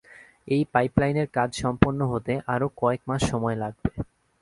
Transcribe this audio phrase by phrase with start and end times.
[0.47, 3.89] এই পাইপ লাইনের কাজ সম্পন্ন হতে আরও কয়েক মাস সময় লাগবে।